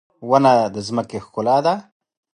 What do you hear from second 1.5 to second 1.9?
ده.